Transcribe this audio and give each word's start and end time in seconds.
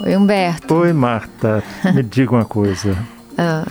Oi, 0.00 0.14
Humberto. 0.14 0.74
Oi, 0.76 0.92
Marta. 0.92 1.62
Me 1.92 2.02
diga 2.02 2.32
uma 2.32 2.44
coisa. 2.44 2.96
Ah, 3.36 3.64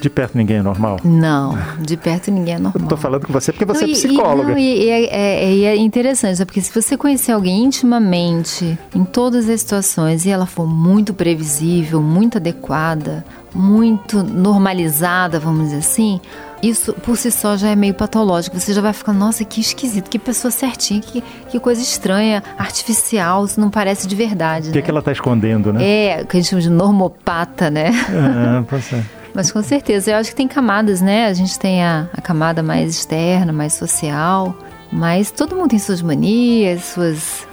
De 0.00 0.10
perto 0.10 0.36
ninguém 0.36 0.58
é 0.58 0.62
normal? 0.62 1.00
não, 1.02 1.56
de 1.80 1.96
perto 1.96 2.30
ninguém 2.30 2.54
é 2.54 2.58
normal. 2.58 2.82
Eu 2.82 2.88
tô 2.88 2.96
falando 2.96 3.26
com 3.26 3.32
você 3.32 3.50
porque 3.52 3.64
você 3.64 3.84
Não, 3.86 3.90
é 3.90 3.94
psicóloga. 3.94 4.50
E, 4.50 4.52
não, 4.52 4.58
e- 4.58 4.84
e 4.84 4.88
é, 4.90 5.04
é- 5.44 5.52
e 5.54 5.64
é 5.64 5.76
interessante, 5.76 6.44
porque 6.44 6.60
se 6.60 6.72
você 6.72 6.96
conhecer 6.96 7.32
alguém 7.32 7.64
intimamente, 7.64 8.78
em 8.94 9.04
todas 9.04 9.48
as 9.48 9.60
situações, 9.60 10.26
e 10.26 10.30
ela 10.30 10.44
for 10.46 10.66
muito 10.66 11.14
previsível, 11.14 12.02
muito 12.02 12.36
adequada, 12.38 13.24
muito 13.54 14.22
normalizada, 14.22 15.40
vamos 15.40 15.64
dizer 15.64 15.78
assim, 15.78 16.20
isso 16.62 16.92
por 16.92 17.16
si 17.16 17.30
só 17.30 17.56
já 17.56 17.68
é 17.68 17.76
meio 17.76 17.94
patológico. 17.94 18.58
Você 18.58 18.72
já 18.74 18.80
vai 18.82 18.92
ficar, 18.92 19.12
nossa, 19.12 19.44
que 19.44 19.60
esquisito, 19.60 20.10
que 20.10 20.18
pessoa 20.18 20.50
certinha, 20.50 21.00
que, 21.00 21.22
que 21.50 21.58
coisa 21.58 21.80
estranha, 21.80 22.42
artificial, 22.58 23.44
isso 23.46 23.58
não 23.60 23.70
parece 23.70 24.06
de 24.06 24.14
verdade. 24.14 24.68
O 24.68 24.72
que, 24.72 24.78
né? 24.78 24.82
que 24.82 24.90
ela 24.90 25.00
tá 25.02 25.12
escondendo, 25.12 25.72
né? 25.72 25.82
É, 25.82 26.22
o 26.22 26.26
que 26.26 26.36
a 26.36 26.40
gente 26.40 26.50
chama 26.50 26.62
de 26.62 26.70
normopata, 26.70 27.70
né? 27.70 27.90
Ah, 28.10 28.62
pois 28.68 28.92
é. 28.92 29.02
Mas 29.36 29.52
com 29.52 29.62
certeza, 29.62 30.10
eu 30.12 30.16
acho 30.16 30.30
que 30.30 30.36
tem 30.36 30.48
camadas, 30.48 31.02
né? 31.02 31.26
A 31.26 31.34
gente 31.34 31.58
tem 31.58 31.84
a, 31.84 32.08
a 32.16 32.20
camada 32.22 32.62
mais 32.62 32.90
externa, 32.96 33.52
mais 33.52 33.74
social, 33.74 34.56
mas 34.90 35.30
todo 35.30 35.54
mundo 35.54 35.68
tem 35.68 35.78
suas 35.78 36.00
manias, 36.00 36.82
suas, 36.86 37.46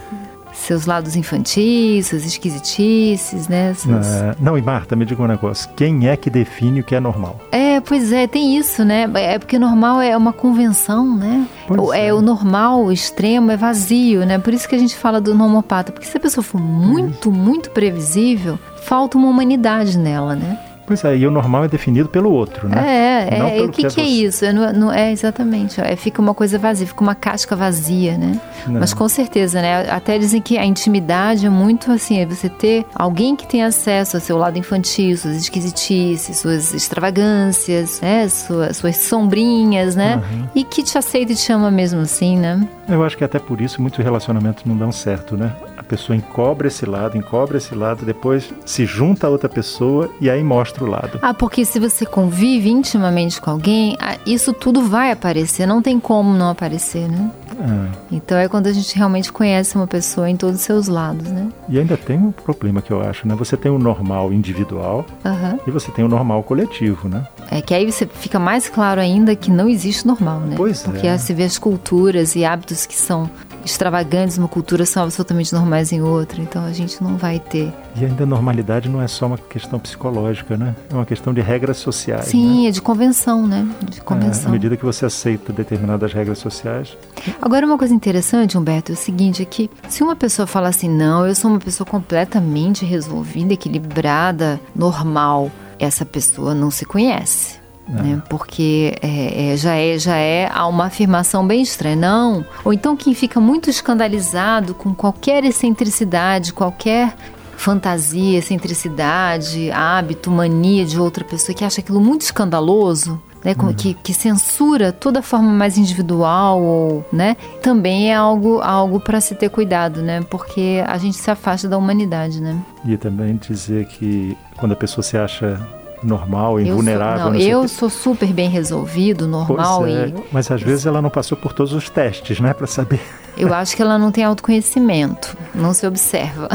seus 0.54 0.86
lados 0.86 1.18
infantis, 1.18 2.08
suas 2.08 2.24
esquisitices, 2.26 3.50
né? 3.50 3.74
Suas- 3.74 4.08
Ah, 4.08 4.36
não, 4.40 4.58
e 4.58 4.62
Marta, 4.62 4.96
me 4.96 5.04
diga 5.04 5.22
um 5.24 5.28
negócio. 5.28 5.70
Quem 5.76 6.08
é 6.08 6.16
que 6.16 6.30
define 6.30 6.80
o 6.80 6.84
que 6.86 6.96
é 6.96 7.02
normal? 7.02 7.38
É, 7.52 7.82
pois 7.82 8.14
é, 8.14 8.28
tem 8.28 8.56
isso, 8.58 8.86
né? 8.86 9.10
É 9.16 9.38
porque 9.38 9.60
normal 9.60 10.00
é 10.00 10.16
uma 10.16 10.32
convenção, 10.32 11.18
né? 11.18 11.46
O- 11.70 11.94
é. 11.94 12.08
é. 12.08 12.14
o 12.14 12.22
normal, 12.22 12.84
o 12.86 12.92
extremo 12.94 13.52
é 13.52 13.58
vazio, 13.58 14.26
né? 14.26 14.38
Por 14.40 14.54
isso 14.54 14.70
que 14.70 14.76
a 14.76 14.80
gente 14.80 14.96
fala 14.96 15.20
do 15.20 15.36
normopata, 15.36 15.92
porque 15.92 16.08
se 16.08 16.16
a 16.16 16.20
pessoa 16.20 16.44
for 16.44 16.62
muito, 16.62 17.30
muito 17.30 17.72
previsível, 17.72 18.58
falta 18.84 19.18
uma 19.18 19.28
humanidade 19.28 19.98
nela, 19.98 20.34
né? 20.36 20.58
Pois 20.86 21.04
é, 21.06 21.16
e 21.18 21.26
o 21.26 21.32
normal 21.32 21.64
é 21.64 21.68
definido 21.70 22.10
pelo 22.10 22.30
outro, 22.32 22.68
né? 22.68 23.28
É, 23.32 23.40
Não 23.40 23.48
é. 23.48 23.62
O 23.62 23.70
que, 23.70 23.82
que 23.84 23.86
é 23.88 23.90
que 23.90 24.02
é 24.02 24.04
isso? 24.04 24.44
É, 24.44 24.52
não, 24.52 24.74
não- 24.74 24.92
é 24.92 25.12
exatamente. 25.12 25.80
ó, 25.80 25.84
É, 25.86 25.96
fica 25.96 26.22
uma 26.22 26.34
coisa 26.34 26.60
vazia, 26.60 26.86
fica 26.86 27.02
uma 27.02 27.16
casca 27.16 27.56
vazia, 27.56 28.18
né? 28.18 28.40
Não. 28.68 28.80
Mas 28.82 28.94
com 28.94 29.08
certeza, 29.08 29.62
né? 29.62 29.90
Até 29.90 30.18
dizem 30.18 30.42
que 30.42 30.58
a 30.58 30.66
intimidade 30.66 31.46
é 31.46 31.50
muito 31.50 31.90
assim, 31.92 32.20
é 32.20 32.26
você 32.26 32.50
ter 32.50 32.86
alguém 32.94 33.36
que 33.36 33.48
tem 33.48 33.64
acesso 33.64 34.18
ao 34.18 34.22
seu 34.22 34.38
lado 34.38 34.58
infantil, 34.60 35.16
suas 35.18 35.36
esquisitices, 35.38 36.38
suas 36.38 36.74
extravagâncias, 36.74 38.02
né? 38.02 38.28
Sua- 38.28 38.74
suas 38.74 38.98
sombrinhas, 38.98 39.96
né? 39.96 40.16
Uhum. 40.32 40.48
E 40.56 40.64
que 40.64 40.84
te 40.84 40.98
aceita 40.98 41.32
e 41.32 41.36
te 41.36 41.52
ama 41.52 41.72
mesmo 41.72 42.02
assim, 42.02 42.38
né? 42.38 42.68
Eu 42.90 43.04
acho 43.04 43.18
que 43.18 43.24
até 43.24 43.40
por 43.40 43.62
isso 43.62 43.82
muitos 43.82 44.04
relacionamentos 44.04 44.66
não 44.66 44.76
dão 44.76 44.92
certo, 44.92 45.38
né? 45.38 45.52
A 45.94 45.96
pessoa 45.96 46.16
encobre 46.16 46.68
esse 46.70 46.88
lado, 46.88 47.16
encobre 47.16 47.58
esse 47.58 47.76
lado, 47.76 48.04
depois 48.04 48.52
se 48.66 48.84
junta 48.84 49.28
a 49.28 49.30
outra 49.30 49.48
pessoa 49.48 50.10
e 50.20 50.28
aí 50.28 50.44
mostra 50.44 50.84
o 50.84 50.88
lado. 50.88 51.20
Ah, 51.22 51.36
porque 51.36 51.64
se 51.64 51.80
você 51.80 52.04
convive 52.04 52.68
intimamente 52.68 53.40
com 53.40 53.52
alguém, 53.52 53.96
ah, 54.00 54.18
isso 54.26 54.52
tudo 54.54 54.82
vai 54.82 55.12
aparecer, 55.12 55.68
não 55.68 55.84
tem 55.84 56.00
como 56.00 56.34
não 56.34 56.50
aparecer, 56.50 57.08
né? 57.08 57.30
Ah, 57.60 57.90
Então 58.12 58.36
é 58.40 58.48
quando 58.48 58.66
a 58.66 58.74
gente 58.74 58.96
realmente 58.98 59.32
conhece 59.32 59.76
uma 59.76 59.86
pessoa 59.86 60.28
em 60.28 60.36
todos 60.36 60.56
os 60.56 60.62
seus 60.66 60.88
lados, 60.88 61.30
né? 61.30 61.48
e 61.70 61.78
ainda 61.80 61.96
tem 61.96 62.18
um 62.18 62.32
problema 62.32 62.82
que 62.82 62.90
eu 62.90 63.00
acho, 63.08 63.28
né? 63.28 63.36
Você 63.36 63.56
tem 63.56 63.72
o 63.72 63.78
normal 63.78 64.34
individual 64.34 65.06
Aham. 65.24 65.60
e 65.68 65.70
você 65.70 65.92
tem 65.92 66.04
o 66.04 66.08
normal 66.08 66.42
coletivo, 66.42 67.08
né? 67.08 67.28
É 67.52 67.62
que 67.62 67.72
aí 67.76 67.86
você 67.90 68.08
fica 68.08 68.40
mais 68.40 68.68
claro 68.68 69.00
ainda 69.00 69.36
que 69.36 69.52
não 69.52 69.70
existe 69.70 70.08
normal, 70.08 70.40
né? 70.40 70.56
Pois 70.58 70.82
Porque 70.82 71.06
é. 71.06 71.16
você 71.16 71.36
vê 71.36 71.44
as 71.44 71.60
culturas 71.60 72.36
e 72.36 72.44
hábitos 72.44 72.88
que 72.88 72.96
são 72.96 73.30
extravagantes 73.66 74.38
numa 74.38 74.48
cultura 74.48 74.86
são 74.86 75.04
absolutamente 75.04 75.54
normais 75.54 75.92
em 75.92 76.02
outra. 76.02 76.42
Então 76.42 76.64
a 76.66 76.72
gente 76.72 77.02
não 77.04 77.18
vai 77.18 77.40
ter. 77.40 77.74
E 77.96 78.06
ainda 78.06 78.24
a 78.24 78.26
normalidade 78.28 78.90
não 78.90 79.02
é 79.02 79.08
só 79.08 79.26
uma 79.28 79.38
questão 79.38 79.80
psicológica, 79.80 80.58
né? 80.58 80.76
É 80.92 80.94
uma 80.94 81.06
questão 81.06 81.34
de 81.34 81.42
regras 81.42 81.78
sociais. 81.78 82.26
né? 82.26 82.32
Sim, 82.32 82.68
é 82.68 82.72
de 82.72 82.82
convenção, 82.82 83.46
né? 83.48 83.68
De 83.90 84.00
É, 84.00 84.02
convenção. 84.02 84.50
à 84.50 84.52
medida 84.52 84.76
que 84.78 84.84
você 84.86 85.06
aceita 85.06 85.52
determinadas 85.54 86.14
regras 86.14 86.38
sociais, 86.40 86.98
Agora, 87.42 87.66
uma 87.66 87.78
coisa 87.78 87.94
interessante, 87.94 88.58
Humberto, 88.58 88.92
é 88.92 88.96
o 88.96 88.98
seguinte: 88.98 89.42
é 89.42 89.46
que 89.46 89.70
se 89.88 90.04
uma 90.04 90.16
pessoa 90.16 90.46
fala 90.46 90.68
assim, 90.70 90.90
não, 90.90 91.26
eu 91.26 91.34
sou 91.36 91.50
uma 91.52 91.60
pessoa 91.60 91.86
completamente 91.88 92.86
resolvida, 92.86 93.54
equilibrada, 93.54 94.60
normal, 94.76 95.50
essa 95.80 96.06
pessoa 96.06 96.54
não 96.54 96.70
se 96.72 96.86
conhece. 96.86 97.63
Né? 97.88 98.22
Porque 98.30 98.96
é, 99.02 99.52
é, 99.52 99.58
já, 99.58 99.76
é, 99.76 99.98
já 100.00 100.16
é 100.16 100.50
uma 100.68 100.86
afirmação 100.86 101.46
bem 101.46 101.62
estranha. 101.62 101.96
Não. 101.96 102.46
Ou 102.64 102.74
então 102.74 102.96
quem 102.96 103.14
fica 103.14 103.40
muito 103.40 103.70
escandalizado 103.70 104.74
com 104.74 104.94
qualquer 104.94 105.44
excentricidade, 105.44 106.54
qualquer 106.54 107.14
fantasia, 107.58 108.40
excentricidade, 108.40 109.72
hábito, 109.72 110.30
mania 110.32 110.86
de 110.86 111.00
outra 111.00 111.24
pessoa 111.24 111.56
que 111.56 111.64
acha 111.64 111.82
aquilo 111.82 112.02
muito 112.02 112.22
escandaloso, 112.22 113.22
né, 113.44 113.54
como 113.54 113.74
que, 113.74 113.94
que 113.94 114.14
censura 114.14 114.92
toda 114.92 115.22
forma 115.22 115.52
mais 115.52 115.78
individual, 115.78 116.62
ou, 116.62 117.06
né, 117.12 117.36
também 117.62 118.12
é 118.12 118.16
algo, 118.16 118.60
algo 118.62 119.00
para 119.00 119.20
se 119.20 119.36
ter 119.36 119.50
cuidado, 119.50 120.02
né, 120.02 120.22
porque 120.30 120.84
a 120.86 120.98
gente 120.98 121.18
se 121.18 121.30
afasta 121.30 121.68
da 121.68 121.78
humanidade, 121.78 122.42
né. 122.42 122.58
e 122.86 122.98
também 122.98 123.36
dizer 123.36 123.86
que 123.88 124.38
quando 124.58 124.72
a 124.72 124.76
pessoa 124.76 125.04
se 125.04 125.18
acha 125.18 125.60
normal, 126.04 126.60
Eu 126.60 126.66
sou, 126.66 126.74
invulnerável, 126.74 127.32
não, 127.32 127.36
eu 127.36 127.68
sou 127.68 127.90
super 127.90 128.32
bem 128.32 128.50
resolvido, 128.50 129.28
normal 129.28 129.86
é, 129.88 130.08
e 130.08 130.14
mas 130.32 130.50
às 130.52 130.62
vezes 130.62 130.86
ela 130.86 131.02
não 131.02 131.10
passou 131.10 131.38
por 131.38 131.54
todos 131.54 131.74
os 131.74 131.90
testes, 131.90 132.40
né, 132.40 132.54
para 132.54 132.68
saber. 132.68 133.00
eu 133.38 133.54
acho 133.54 133.76
que 133.76 133.82
ela 133.82 133.98
não 133.98 134.12
tem 134.12 134.24
autoconhecimento, 134.24 135.36
não 135.54 135.74
se 135.74 135.86
observa. 135.86 136.50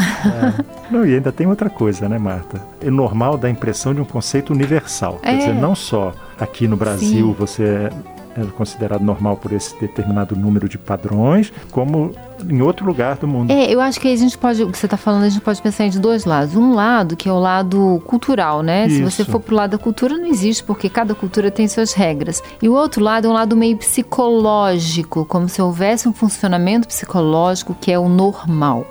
Não, 0.91 1.04
e 1.06 1.14
ainda 1.14 1.31
tem 1.32 1.47
outra 1.47 1.69
coisa, 1.69 2.08
né, 2.08 2.19
Marta? 2.19 2.60
O 2.84 2.91
normal 2.91 3.37
dá 3.37 3.48
a 3.48 3.50
impressão 3.50 3.94
de 3.94 4.00
um 4.00 4.04
conceito 4.04 4.53
universal. 4.53 5.19
Quer 5.22 5.34
É. 5.34 5.37
dizer, 5.38 5.54
não 5.54 5.75
só 5.75 6.12
aqui 6.38 6.66
no 6.66 6.76
Brasil 6.76 7.28
Sim. 7.28 7.37
você 7.38 7.62
é 7.64 7.78
é 7.88 8.18
considerado 8.47 9.03
normal 9.03 9.37
por 9.37 9.53
esse 9.53 9.78
determinado 9.81 10.37
número 10.37 10.69
de 10.69 10.78
padrões, 10.78 11.53
como 11.71 12.12
em 12.49 12.62
outro 12.62 12.87
lugar 12.87 13.16
do 13.16 13.26
mundo. 13.26 13.50
É, 13.50 13.72
eu 13.72 13.81
acho 13.81 14.00
que 14.00 14.12
a 14.12 14.16
gente 14.16 14.37
pode, 14.38 14.62
o 14.62 14.71
que 14.71 14.78
você 14.78 14.87
está 14.87 14.97
falando, 14.97 15.25
a 15.25 15.28
gente 15.28 15.43
pode 15.43 15.60
pensar 15.60 15.84
em 15.84 15.91
de 15.91 15.99
dois 15.99 16.25
lados. 16.25 16.54
Um 16.54 16.75
lado 16.75 17.16
que 17.16 17.28
é 17.28 17.32
o 17.32 17.38
lado 17.38 18.03
cultural, 18.06 18.62
né? 18.62 18.88
Se 18.88 19.03
você 19.03 19.22
Isso. 19.22 19.31
for 19.31 19.41
pro 19.41 19.56
lado 19.56 19.71
da 19.72 19.78
cultura, 19.78 20.16
não 20.16 20.26
existe, 20.26 20.62
porque 20.62 20.88
cada 20.88 21.15
cultura 21.15 21.50
tem 21.50 21.66
suas 21.66 21.93
regras. 21.93 22.43
E 22.62 22.69
o 22.69 22.75
outro 22.75 23.03
lado 23.03 23.26
é 23.26 23.31
um 23.31 23.34
lado 23.34 23.56
meio 23.56 23.76
psicológico, 23.76 25.25
como 25.25 25.49
se 25.49 25.60
houvesse 25.60 26.09
um 26.09 26.12
funcionamento 26.12 26.87
psicológico 26.88 27.76
que 27.81 27.91
é 27.91 27.99
o 27.99 28.09
normal. 28.09 28.87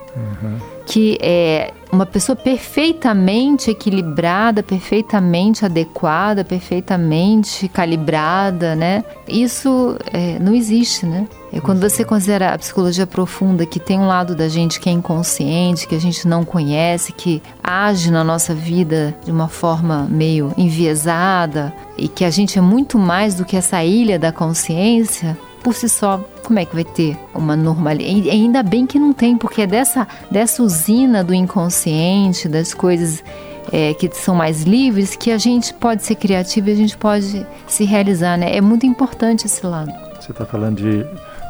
Que 0.85 1.17
é 1.21 1.73
uma 1.91 2.05
pessoa 2.05 2.35
perfeitamente 2.35 3.71
equilibrada, 3.71 4.61
perfeitamente 4.61 5.65
adequada, 5.65 6.43
perfeitamente 6.43 7.67
calibrada, 7.67 8.75
né? 8.75 9.03
Isso 9.27 9.97
é, 10.11 10.37
não 10.39 10.53
existe, 10.53 11.05
né? 11.05 11.27
É 11.51 11.61
quando 11.61 11.79
você 11.79 12.03
considera 12.03 12.53
a 12.53 12.57
psicologia 12.57 13.07
profunda, 13.07 13.65
que 13.65 13.79
tem 13.79 13.97
um 13.97 14.07
lado 14.07 14.35
da 14.35 14.49
gente 14.49 14.79
que 14.79 14.89
é 14.89 14.91
inconsciente, 14.91 15.87
que 15.87 15.95
a 15.95 15.99
gente 15.99 16.27
não 16.27 16.43
conhece, 16.43 17.13
que 17.13 17.41
age 17.63 18.11
na 18.11 18.23
nossa 18.23 18.53
vida 18.53 19.15
de 19.23 19.31
uma 19.31 19.47
forma 19.47 20.07
meio 20.09 20.53
enviesada 20.57 21.73
e 21.97 22.07
que 22.07 22.25
a 22.25 22.29
gente 22.29 22.57
é 22.59 22.61
muito 22.61 22.99
mais 22.99 23.35
do 23.35 23.45
que 23.45 23.55
essa 23.55 23.83
ilha 23.83 24.19
da 24.19 24.31
consciência, 24.31 25.37
por 25.63 25.73
si 25.73 25.89
só, 25.89 26.23
como 26.45 26.59
é 26.59 26.65
que 26.65 26.73
vai 26.73 26.83
ter 26.83 27.17
uma 27.35 27.55
normalidade? 27.55 28.27
E 28.27 28.29
ainda 28.29 28.63
bem 28.63 28.85
que 28.85 28.97
não 28.99 29.13
tem, 29.13 29.35
porque 29.37 29.63
é 29.63 29.67
dessa, 29.67 30.07
dessa 30.31 30.63
usina 30.63 31.23
do 31.23 31.33
inconsciente, 31.33 32.47
das 32.47 32.73
coisas 32.73 33.23
é, 33.71 33.93
que 33.93 34.09
são 34.13 34.33
mais 34.35 34.63
livres, 34.63 35.15
que 35.15 35.31
a 35.31 35.37
gente 35.37 35.73
pode 35.73 36.03
ser 36.03 36.15
criativo 36.15 36.69
e 36.69 36.71
a 36.71 36.75
gente 36.75 36.97
pode 36.97 37.45
se 37.67 37.83
realizar, 37.83 38.37
né? 38.37 38.55
É 38.55 38.61
muito 38.61 38.85
importante 38.85 39.45
esse 39.45 39.65
lado. 39.65 39.91
Você 40.21 40.31
está 40.31 40.45
falando 40.45 40.77
de 40.77 41.05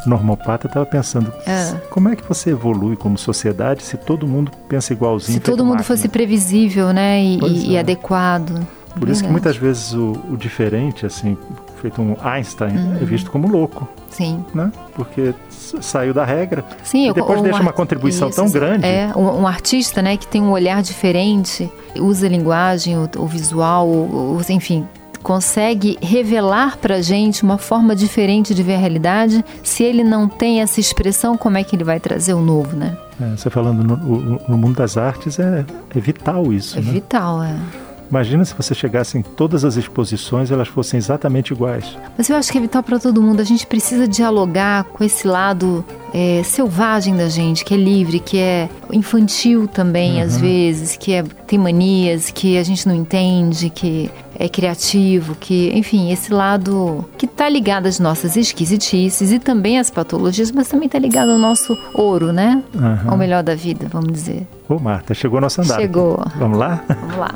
normopata, 0.06 0.66
eu 0.66 0.70
estava 0.70 0.86
pensando, 0.86 1.32
É. 1.46 1.76
como 1.90 2.10
é 2.10 2.16
que 2.16 2.24
você 2.28 2.52
evolui 2.52 2.96
como 2.96 3.18
sociedade 3.18 3.84
se 3.84 3.98
todo 3.98 4.26
mundo 4.28 4.52
pensa 4.70 4.94
igualzinho? 4.94 5.28
Se 5.28 5.32
feito 5.34 5.46
todo 5.46 5.60
mundo 5.66 5.78
máquina? 5.80 5.84
fosse 5.96 6.08
previsível, 6.08 6.92
né? 6.94 7.22
E, 7.22 7.40
e- 7.40 7.72
e 7.72 7.76
é. 7.76 7.80
adequado. 7.80 8.66
Por 9.00 9.10
isso 9.10 9.22
que 9.22 9.28
Verdade. 9.28 9.32
muitas 9.32 9.58
vezes 9.58 9.94
o, 9.94 10.14
o 10.32 10.38
diferente, 10.38 11.06
assim, 11.06 11.38
feito 11.78 12.02
um 12.02 12.16
Einstein, 12.22 12.76
Uhum. 12.78 12.96
é 13.02 13.06
visto 13.06 13.30
como 13.32 13.48
louco, 13.48 13.88
Sim. 14.10 14.44
né? 14.54 14.72
Porque 14.96 15.34
saiu 15.50 16.14
da 16.14 16.24
regra. 16.26 16.64
Sim, 16.84 17.10
E 17.10 17.14
depois 17.14 17.42
deixa 17.42 17.60
um 17.60 17.62
uma 17.64 17.74
contribuição 17.74 18.30
Isso, 18.30 18.36
tão 18.42 18.50
grande. 18.50 18.86
É, 18.86 19.12
um, 19.16 19.42
um 19.42 19.48
artista, 19.48 20.02
né, 20.02 20.18
que 20.18 20.28
tem 20.28 20.42
um 20.42 20.52
olhar 20.52 20.82
diferente, 20.82 21.70
usa 22.00 22.26
a 22.26 22.30
linguagem, 22.30 22.98
o, 22.98 23.10
o 23.18 23.26
visual, 23.28 23.88
o, 23.88 24.38
o- 24.38 24.42
enfim, 24.52 24.86
consegue 25.22 25.98
revelar 26.02 26.78
pra 26.78 27.02
gente 27.02 27.44
uma 27.44 27.58
forma 27.58 27.96
diferente 27.96 28.54
de 28.56 28.64
ver 28.64 28.76
a 28.76 28.78
realidade. 28.78 29.44
Se 29.64 29.84
ele 29.84 30.04
não 30.04 30.28
tem 30.30 30.62
essa 30.62 30.80
expressão, 30.80 31.36
como 31.38 31.58
é 31.58 31.64
que 31.64 31.76
ele 31.76 31.84
vai 31.84 32.00
trazer 32.00 32.34
o 32.34 32.42
novo, 32.42 32.76
né? 32.78 32.96
É, 33.20 33.36
você 33.36 33.50
falando 33.50 33.84
no, 33.84 34.40
no 34.48 34.58
mundo 34.58 34.78
das 34.78 34.96
artes, 34.96 35.38
é, 35.40 35.66
é 35.96 36.00
vital 36.00 36.54
isso, 36.54 36.78
É 36.78 36.82
né? 36.82 36.92
vital, 36.92 37.44
é. 37.44 37.56
Imagina 38.10 38.46
se 38.46 38.54
você 38.54 38.74
chegasse 38.74 39.18
em 39.18 39.22
todas 39.22 39.66
as 39.66 39.76
exposições 39.76 40.52
elas 40.52 40.68
fossem 40.68 40.98
exatamente 40.98 41.52
iguais. 41.52 41.98
Mas 42.18 42.30
eu 42.30 42.36
acho 42.36 42.52
que 42.52 42.58
é 42.58 42.62
vital 42.62 42.82
para 42.84 43.00
todo 43.00 43.22
mundo. 43.22 43.42
A 43.42 43.46
gente 43.46 43.68
precisa 43.68 44.08
dialogar 44.08 44.86
com 44.86 45.04
esse 45.04 45.28
lado 45.28 45.84
é, 46.14 46.42
selvagem 46.44 47.16
da 47.16 47.28
gente, 47.28 47.66
que 47.66 47.74
é 47.74 47.78
livre, 47.78 48.20
que 48.20 48.38
é 48.38 48.70
infantil 48.92 49.68
também, 49.68 50.18
uhum. 50.18 50.24
às 50.24 50.38
vezes, 50.38 50.96
que 50.96 51.14
é, 51.14 51.24
tem 51.46 51.60
manias, 51.60 52.32
que 52.32 52.58
a 52.58 52.64
gente 52.64 52.88
não 52.88 52.96
entende, 52.96 53.70
que 53.70 54.10
é 54.40 54.48
criativo, 54.48 55.36
que, 55.36 55.72
enfim, 55.74 56.12
esse 56.12 56.32
lado 56.32 57.04
que 57.18 57.26
está 57.26 57.50
ligado 57.50 57.88
às 57.88 58.00
nossas 58.00 58.38
esquisitices 58.38 59.32
e 59.32 59.40
também 59.40 59.80
às 59.80 59.90
patologias, 59.90 60.52
mas 60.52 60.68
também 60.68 60.86
está 60.86 61.00
ligado 61.00 61.32
ao 61.32 61.38
nosso 61.38 61.78
ouro, 61.94 62.32
né? 62.32 62.64
Uhum. 62.74 63.12
Ao 63.12 63.18
melhor 63.18 63.44
da 63.44 63.56
vida, 63.56 63.88
vamos 63.92 64.12
dizer. 64.14 64.48
Ô, 64.70 64.80
Marta, 64.80 65.14
chegou 65.14 65.42
nosso 65.42 65.62
andar. 65.62 65.80
Chegou. 65.80 66.24
Vamos 66.38 66.58
lá? 66.58 66.84
Vamos 66.88 67.18
lá. 67.18 67.36